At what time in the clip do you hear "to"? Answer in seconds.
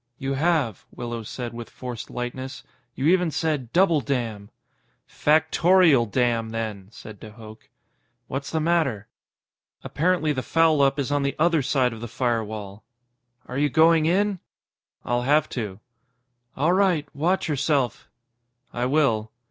15.49-15.79